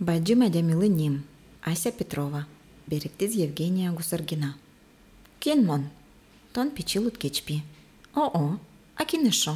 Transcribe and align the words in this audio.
Баджи 0.00 0.34
Мадямилы 0.34 0.88
Ним. 0.88 1.24
Ася 1.60 1.92
Петрова. 1.92 2.46
Беректиз 2.86 3.34
Евгения 3.34 3.92
Гусаргина. 3.92 4.56
Кен 5.40 5.66
мон? 5.66 5.90
Тон 6.54 6.70
пичилут 6.70 7.18
кечпи. 7.18 7.62
О-о, 8.14 8.58
а 8.96 9.04
кин 9.04 9.28
эшо? 9.28 9.54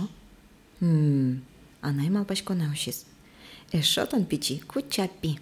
Хм, 0.80 1.42
анай 1.80 2.10
малпашко 2.10 2.52
наушис. 2.52 3.06
Эшо 3.72 4.04
тон 4.04 4.26
пичи 4.26 4.58
кучапи. 4.58 5.40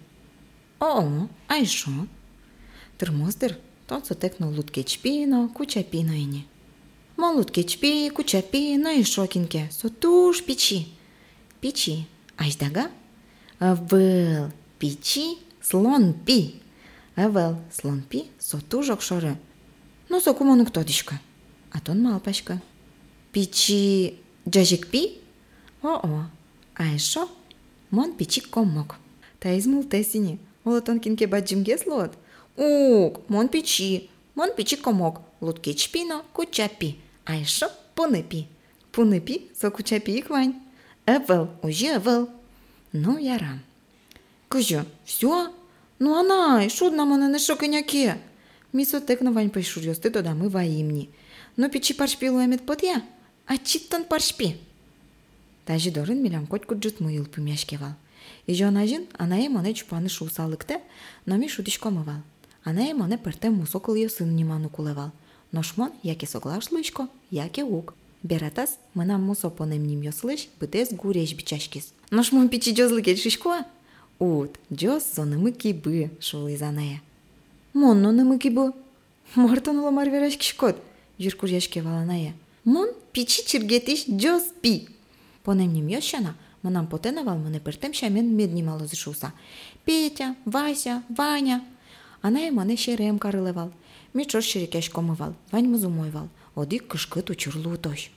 О-о, 0.79 1.27
а 1.49 1.61
эшо? 1.61 2.07
Тырмоздыр, 2.97 3.57
тон 3.87 4.05
сотекно 4.05 4.49
лут 4.49 4.71
кечпино, 4.71 5.49
кучапино 5.49 6.13
ини. 6.13 6.47
Мон 7.17 7.35
лут 7.35 7.51
кечпи, 7.51 8.09
кучапи, 8.09 8.77
но 8.77 8.89
эшо 9.01 9.27
кинке, 9.27 9.69
сотуш 9.69 10.41
пичи. 10.45 10.87
Пичи, 11.59 12.07
айдага? 12.37 12.89
Был, 13.59 14.51
пичи 14.79 15.37
слон 15.61 16.13
пи. 16.13 16.61
Эвел 17.15 17.57
слон 17.71 18.01
пи 18.01 18.25
сотужок 18.39 19.01
шоры. 19.01 19.37
Ну 20.09 20.19
сокумону 20.19 20.65
кто 20.65 20.81
дишка? 20.83 21.19
А 21.71 21.79
тон 21.79 22.01
малпашка. 22.01 22.61
Пичи 23.31 24.19
джажик 24.47 24.87
пи? 24.87 25.19
О-о, 25.81 26.25
а 26.75 26.85
ешо? 26.85 27.29
Мон 27.89 28.13
пичи 28.13 28.41
коммок. 28.41 28.95
Та 29.39 29.57
измул 29.57 29.83
тесини. 29.83 30.39
Олотон 30.63 30.99
кинке 30.99 31.27
баджимге 31.27 31.77
слот. 31.77 32.13
Ук, 32.57 33.29
мон 33.29 33.47
пичи. 33.49 34.09
Мон 34.35 34.49
пичи 34.55 34.75
комок. 34.77 35.21
Лут 35.41 35.59
кечпино 35.59 36.23
кучапи. 36.33 36.97
А 37.25 37.35
ешо 37.35 37.67
пунепи. 37.95 38.47
Пунепи 38.91 39.49
сокучапи 39.55 40.19
иквань. 40.19 40.55
Эвел, 41.05 41.49
ужи 41.61 41.87
эвел. 41.87 42.29
Ну, 42.93 43.17
ярам. 43.17 43.61
Кыжы, 44.47 44.85
все? 45.05 45.53
Ну 45.99 46.15
ана, 46.15 46.69
шудна 46.69 47.05
мене 47.05 47.27
не 47.27 47.39
шокеняке. 47.39 48.17
Мисо 48.73 48.99
текна 49.01 49.31
вань 49.31 49.49
пишурьости 49.49 50.09
тода 50.09 50.33
мы 50.33 50.49
ваимни. 50.49 51.09
Но 51.57 51.69
пичи 51.69 51.93
паршпи 51.93 52.29
луэмет 52.29 52.65
подя, 52.65 53.03
а 53.45 53.57
читтан 53.57 54.03
паршпи. 54.03 54.57
Тажи 55.65 55.91
дорын 55.91 56.21
милям 56.21 56.47
коть 56.47 56.65
куджит 56.65 56.99
муил 56.99 57.25
пумяшкевал. 57.25 57.93
И 58.47 58.55
жонажин 58.55 59.07
анае 59.17 59.49
моне 59.49 59.73
чупаны 59.73 60.09
шусалыкте, 60.09 60.81
но 61.25 61.37
ми 61.37 61.47
шудишкомывал. 61.47 62.21
Анае 62.63 62.93
моне 62.93 63.17
пертем 63.17 63.53
мусокол 63.53 63.95
ее 63.95 64.09
сын 64.09 64.35
ниману 64.35 64.69
кулевал. 64.69 65.11
Но 65.51 65.61
шмон, 65.63 65.91
яке 66.01 66.25
соглаш 66.27 66.71
лышко, 66.71 67.07
яке 67.29 67.63
ук. 67.63 67.93
Бератас, 68.23 68.79
мы 68.93 69.05
нам 69.05 69.21
мусо 69.23 69.49
понем 69.49 69.85
ним 69.85 70.01
йослыш, 70.01 70.47
бытес 70.59 70.91
гуреш 70.91 71.33
бичашкис. 71.33 71.93
Но 72.09 72.23
шмон 72.23 72.49
пичи 72.49 72.73
джозлы 72.73 73.03
шишкуа, 73.15 73.65
Ут, 74.18 74.58
джос 74.72 75.14
зонымы 75.14 75.52
кибы, 75.52 76.10
шул 76.20 76.48
изанaya. 76.48 77.00
Монно 77.72 78.10
нымы 78.10 78.38
кибы. 78.38 78.72
Мартон 79.34 79.78
ламар 79.78 80.08
вераш 80.10 80.36
кишкот, 80.36 80.76
жүркур 81.18 81.48
яшке 81.48 81.82
валаная. 81.82 82.34
Мон 82.64 82.88
пичи 83.12 83.46
чиргетиш 83.46 84.06
джос 84.08 84.44
пи. 84.60 84.88
Понем 85.44 85.72
ним 85.72 85.86
йошана, 85.86 86.34
манам 86.62 86.88
потенавал 86.88 87.38
мене 87.38 87.60
пертем 87.60 87.94
шамен 87.94 88.34
меднимало 88.34 88.86
зышуса. 88.86 89.32
Петя, 89.84 90.34
Вася, 90.44 91.04
Ваня. 91.08 91.64
Аная 92.20 92.50
мане 92.50 92.76
шерем 92.76 93.18
карылевал. 93.18 93.70
Мичор 94.14 94.42
шерекеш 94.42 94.90
комывал, 94.90 95.34
вань 95.52 95.68
музумойвал. 95.68 96.28
Оди 96.56 96.78
кышкыт 96.78 97.30
учурлу 97.30 97.76
тош. 97.76 98.10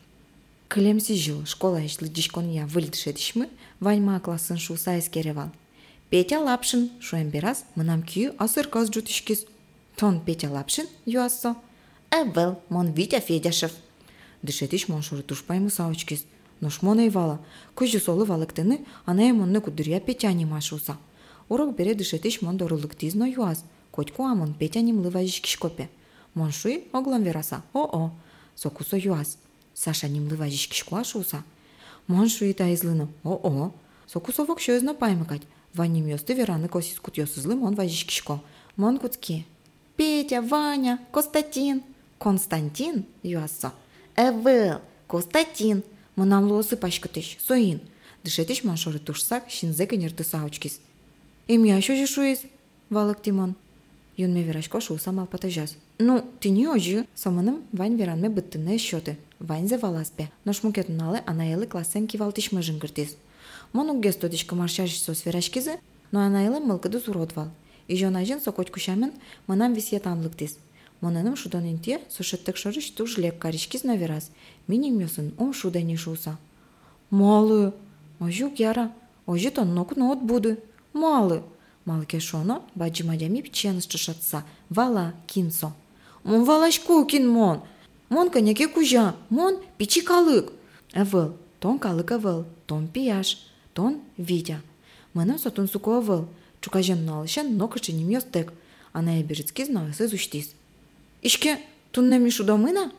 Кілемсі 0.68 1.16
жыл 1.20 1.46
школа 1.46 1.82
ішлі 1.84 2.08
дишкон 2.08 2.48
я 2.50 2.64
выльдшедішмі, 2.66 3.46
ваньма 3.80 4.20
класын 4.24 4.58
шуса 4.58 4.96
ескеревал. 4.96 5.52
Петя 6.12 6.42
Лапшин 6.42 6.92
шуэмберас 7.00 7.64
мынам 7.76 8.04
кию 8.04 8.36
асыр 8.38 8.68
каз 8.68 8.92
жутишкис. 8.94 9.46
Тон 9.96 10.20
Петя 10.20 10.50
Лапшин 10.52 10.86
юассо. 11.06 11.56
Эвел, 12.12 12.60
мон 12.68 12.92
Витя 12.92 13.22
Федяшев. 13.22 13.72
Дышетиш 14.42 14.90
мон 14.90 15.04
шуры 15.04 15.24
тушпаймы 15.24 15.70
саучкис. 15.70 16.26
Нош 16.60 16.82
мон 16.82 17.00
эйвала. 17.00 17.40
Күжі 17.78 18.02
солы 18.04 18.26
валыктыны, 18.26 18.86
ана 19.06 19.32
эмонны 19.32 19.62
кудыря 19.62 20.02
Петя 20.02 20.28
анимашуса. 20.28 20.98
Урок 21.48 21.78
бере 21.78 21.96
дышетиш 21.96 22.42
мон 22.42 22.58
дорылыктизно 22.58 23.24
юаз. 23.32 23.64
Котьку 23.92 24.26
амон 24.26 24.54
Петя 24.54 24.82
нимлы 24.82 25.12
вазишкишкопе. 25.12 25.90
Мон 26.34 26.52
шуй 26.52 26.90
оглам 26.92 27.24
вераса. 27.24 27.64
О-о. 27.72 28.12
Сокусо 28.56 28.98
юаз. 28.98 29.38
Саша 29.74 30.10
шуса. 31.06 31.44
Мон 32.08 32.28
шуй 32.28 32.52
та 32.52 32.74
излыны. 32.74 33.08
О-о. 33.24 33.72
Сокусо 34.08 34.44
вок 34.44 34.60
шөзно 34.60 34.94
паймыкать. 34.94 35.44
Ваня 35.74 36.02
мёсты 36.02 36.34
вераны 36.34 36.68
косис 36.68 37.00
кутьёсызлы 37.00 37.56
мон 37.56 37.76
вазишкишко. 37.76 38.42
Мон 38.76 38.98
кутки. 39.00 39.46
Петя, 39.96 40.42
Ваня, 40.42 41.00
Константин. 41.12 41.84
Константин, 42.18 43.06
юассо. 43.24 43.72
Эвел, 44.16 44.82
Константин. 45.08 45.84
Мынам 46.16 46.46
лосы 46.52 46.76
пашкытыш, 46.76 47.38
соин. 47.46 47.82
Дышетиш 48.24 48.64
мон 48.64 48.78
шоры 48.78 49.00
тушсак, 49.00 49.50
шинзе 49.50 49.86
кенерты 49.86 50.24
саучкис. 50.24 50.80
Им 51.48 51.64
я 51.64 51.78
еще 51.78 51.96
жишуис, 51.96 52.42
валык 52.90 53.22
Тимон. 53.22 53.56
Юн 54.18 54.34
ме 54.34 54.44
верашко 54.44 54.82
шуса 54.82 55.12
мал 55.12 55.26
патажас. 55.26 55.78
Ну, 55.98 56.24
ты 56.40 56.50
не 56.50 56.68
ожи, 56.68 57.08
саманым 57.16 57.64
вань 57.72 57.96
веранме 57.96 58.30
быттыны 58.30 58.78
счеты. 58.78 59.18
Вань 59.40 59.68
зе 59.68 59.78
валаспе. 59.78 60.30
Но 60.44 60.54
шмукетнале 60.54 61.24
анаелы 61.26 61.66
классен 61.66 62.08
кивалтиш 62.08 62.52
мыжын 62.52 62.80
кыртис. 62.80 63.16
Мону 63.74 64.00
гестодичка 64.00 64.56
маршаш 64.56 65.00
со 65.00 65.14
сверашкизе, 65.14 65.80
но 66.12 66.22
анаила 66.22 66.60
мылкыды 66.60 67.00
суродвал. 67.00 67.50
И 67.88 67.96
жонажин 67.96 68.42
со 68.42 68.52
котькушамен 68.52 69.14
мынам 69.48 69.74
висьетанлыктис. 69.74 70.58
Моненым 71.00 71.36
шуданын 71.36 71.80
те 71.80 72.02
сушеттек 72.10 72.58
шорыш 72.58 72.90
туж 72.92 73.18
лек 73.18 73.40
каришкиз 73.40 73.84
наверас. 73.84 74.32
Миним 74.68 75.00
мёсын 75.00 75.34
ом 75.38 75.54
шудани 75.54 75.96
шуса. 75.96 76.38
Малы, 77.10 77.74
ожук 78.20 78.60
яра, 78.60 78.92
ожи 79.26 79.50
тоннок 79.50 79.96
нот 79.96 80.20
буды. 80.22 80.60
Малы, 80.94 81.42
малке 81.86 82.20
шоно 82.20 82.62
баджи 82.76 83.04
мадями 83.06 83.42
пченыс 83.42 83.88
чышатса, 83.88 84.44
вала 84.70 85.14
кинсо. 85.28 85.74
Мон 86.24 86.44
валашку 86.44 87.04
кин 87.06 87.30
мон. 87.30 87.62
Мон 88.10 88.30
коньяке 88.30 88.68
кужа, 88.68 89.16
мон 89.30 89.58
пичи 89.78 90.02
калык. 90.02 90.52
Эвыл, 90.94 91.38
тон 91.62 91.80
калык 91.80 92.12
эвыл, 92.12 92.46
тон 92.68 92.88
пияш 92.88 93.51
тон 93.74 94.02
Витя. 94.18 94.62
Мыным 95.14 95.38
сотун 95.40 95.68
суко 95.68 96.02
выл, 96.02 96.28
чукажен 96.62 97.06
налышен 97.06 97.58
нокыши 97.58 97.92
ним 97.92 98.10
йостек, 98.10 98.54
ана 98.94 99.20
еберецки 99.20 99.66
знавысы 99.66 100.08
зуштис. 100.08 100.56
Ишке 101.22 101.60
туннеми 101.92 102.30
шудомына? 102.30 102.92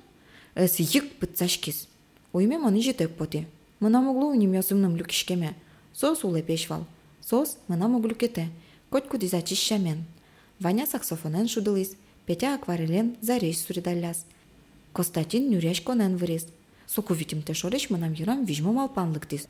Эс 0.54 0.78
йык 0.78 1.16
пытсашкис. 1.18 1.88
Уйме 2.32 2.58
маны 2.58 2.82
жетек 2.82 3.14
поти. 3.16 3.46
Мына 3.80 4.00
моглу 4.00 4.34
ним 4.34 4.52
йосымным 4.52 4.96
люкишкеме. 4.96 5.54
Сос 5.94 6.20
пешвал. 6.46 6.86
Сос 7.20 7.58
мына 7.68 7.88
моглу 7.88 8.14
кете. 8.14 8.50
Котку 8.90 9.16
дизачищамен. 9.16 10.04
Ваня 10.60 10.86
саксофонен 10.86 11.48
шудылис, 11.48 11.96
Петя 12.26 12.54
акварелен 12.54 13.16
зареш 13.20 13.58
суридалляс. 13.58 14.26
Костатин 14.92 15.50
нюряш 15.50 15.80
конен 15.80 16.16
вырез. 16.16 16.46
Соку 16.86 17.14
витим 17.14 17.42
те 17.42 17.54
шореш 17.54 17.90
мынам 17.90 18.12
юрам 18.12 18.44
вижмо 18.44 18.72
малпанлыктис. 18.72 19.48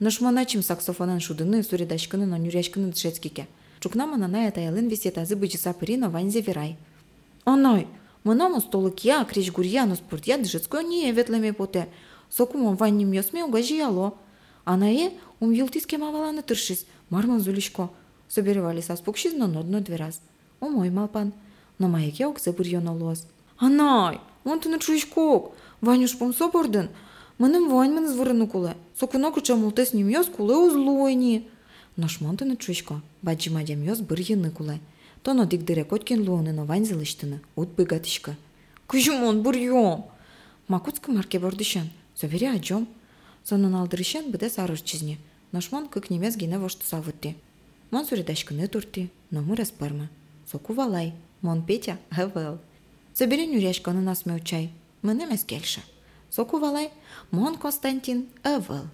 Ношманачим 0.00 0.62
саксофонан 0.62 1.20
шудыны 1.20 1.62
суридашкыны 1.62 2.26
но 2.26 2.36
нюряшкыны 2.36 2.92
дшецкике. 2.92 3.46
Чукнама 3.80 4.16
на 4.16 4.28
ная 4.28 4.50
таялын 4.50 4.88
висет 4.88 5.18
азы 5.18 5.36
бычыса 5.36 5.72
пырина 5.72 6.10
ванзе 6.10 6.40
верай. 6.40 6.76
Оной, 7.44 7.86
мынаму 8.24 8.60
столык 8.60 9.00
я, 9.00 9.24
креш 9.24 9.52
гурья, 9.52 9.86
но 9.86 9.94
спорт 9.94 10.26
я 10.26 10.38
дышецкой 10.38 10.84
не 10.84 11.12
ветлеме 11.12 11.52
поте. 11.52 11.88
Сокумом 12.28 12.76
ванним 12.76 13.12
йосме 13.12 13.44
угажи 13.44 13.80
ало. 13.80 14.14
Анае 14.64 15.12
ум 15.38 15.50
юлтиске 15.50 15.98
маваланы 15.98 16.42
тыршис, 16.42 16.86
марман 17.10 17.40
зулишко. 17.40 17.90
Соберевали 18.28 18.80
саспукшиз, 18.80 19.34
но 19.36 19.46
нодно 19.46 19.80
двераз. 19.80 20.20
Омой 20.60 20.90
малпан. 20.90 21.32
Но 21.78 21.88
маяке 21.88 22.26
оксе 22.26 22.52
бурьон 22.52 22.88
олоз. 22.88 23.26
Анай, 23.58 24.20
он 24.44 24.60
ты 24.60 24.68
на 24.68 24.78
чуишкок. 24.78 25.54
Ванюш 25.80 26.16
пом 26.16 26.34
собордын, 26.34 26.88
Мене 27.38 27.68
вайнмен 27.68 28.08
звернув 28.08 28.50
куле, 28.50 28.74
сокунок 28.96 29.36
уча 29.36 29.56
мултесні 29.56 30.04
м'яз 30.04 30.28
куле 30.28 30.56
узлойні. 30.56 31.42
Наш 31.96 32.20
манти 32.20 32.44
не 32.44 32.56
чучка, 32.56 33.00
баджі 33.22 33.50
мадя 33.50 33.74
м'яз 33.74 34.00
бір'єни 34.00 34.50
куле. 34.50 34.78
То 35.22 35.34
на 35.34 35.44
дік 35.44 35.62
дире 35.62 35.84
коткін 35.84 36.28
луони 36.28 36.52
на 36.52 36.64
вань 36.64 37.06
от 37.56 37.68
бігатишка. 37.76 38.36
Кужімон 38.86 39.40
бурйо! 39.40 40.04
Макутська 40.68 41.12
марке 41.12 41.38
бордишен, 41.38 41.90
завіря 42.16 42.54
аджом. 42.54 42.86
Сонын 43.44 43.74
алдырышен 43.76 44.30
біде 44.32 44.48
сарыш 44.48 44.80
чизне. 44.80 45.18
Нашман 45.52 45.88
кык 45.92 46.08
немес 46.08 46.36
гене 46.36 46.58
вошты 46.58 46.84
савытты. 46.86 47.34
Мон 47.90 48.06
суридашкыны 48.06 48.68
но 49.30 49.42
мы 49.42 49.56
распарма. 49.56 50.08
Соку 50.50 50.72
валай, 50.72 51.12
мон 51.42 51.62
Петя, 51.62 51.98
эвэл. 52.10 52.58
Заберен 53.14 53.52
юряшканы 53.52 54.00
насмеу 54.00 54.40
чай, 54.40 54.72
мэнем 55.02 55.34
эскельша. 55.34 55.80
Соку 56.33 56.59
валай, 56.59 56.91
мон 57.31 57.57
Константин 57.57 58.27
ывыл. 58.43 58.87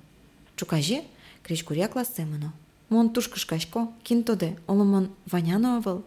Чукаже 0.56 1.04
кричкуря 1.44 1.88
классемыно. 1.88 2.54
мон 2.90 3.10
тушкышкашко, 3.10 3.90
кинтоде, 4.04 4.58
оломон 4.68 5.10
ваняно 5.26 5.78
авыл. 5.78 6.04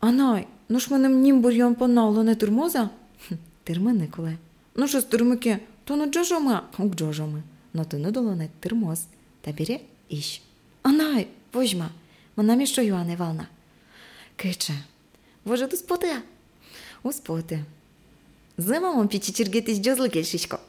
Анай, 0.00 0.46
ну 0.68 0.80
ж 0.80 0.92
мене 0.92 1.08
нім 1.08 1.42
бурйон 1.42 1.74
понало 1.74 2.24
не 2.24 2.34
турмоза? 2.34 2.90
«Хм, 3.28 3.34
Тирмини, 3.64 4.06
коле. 4.06 4.38
Ну 4.74 4.88
що 4.88 5.00
з 5.00 5.04
тирмики, 5.04 5.58
то 5.84 5.96
не 5.96 6.06
джожома, 6.06 6.62
ук 6.78 6.94
джожоми. 6.94 7.42
Но 7.72 7.84
ти 7.84 7.98
не 7.98 8.10
долоне 8.10 8.48
тирмоз. 8.60 9.06
Та 9.40 9.52
біре 9.52 9.80
іщ. 10.08 10.42
Анай, 10.82 11.26
возьма, 11.52 11.90
мене 12.36 12.56
міщо 12.56 12.82
Йоанне 12.82 13.16
Вална. 13.16 13.46
Киче, 14.36 14.74
воже 15.44 15.66
ту 15.66 15.76
споти? 15.76 16.16
У 17.02 17.12
Зэма 18.57 18.93
мон 18.93 19.07
пичи 19.07 19.33
чиргет 19.33 19.67
изжозлы 19.69 20.09
келишишко. 20.09 20.59